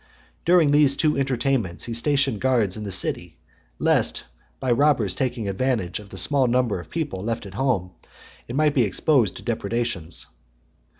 During 0.45 0.71
these 0.71 0.95
two 0.95 1.15
entertainments 1.15 1.83
he 1.83 1.93
stationed 1.93 2.41
guards 2.41 2.75
in 2.75 2.85
the 2.85 2.91
city, 2.91 3.37
lest, 3.77 4.23
by 4.59 4.71
robbers 4.71 5.13
taking 5.13 5.47
advantage 5.47 5.99
of 5.99 6.09
the 6.09 6.17
small 6.17 6.47
number 6.47 6.79
of 6.79 6.89
people 6.89 7.23
left 7.23 7.45
at 7.45 7.53
home, 7.53 7.91
it 8.47 8.55
might 8.55 8.73
be 8.73 8.81
exposed 8.81 9.37
to 9.37 9.43
depredations. 9.43 10.25